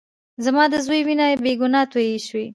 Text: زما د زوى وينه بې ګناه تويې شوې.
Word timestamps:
زما 0.45 0.63
د 0.71 0.73
زوى 0.85 0.99
وينه 1.07 1.27
بې 1.43 1.53
ګناه 1.59 1.85
تويې 1.91 2.17
شوې. 2.27 2.45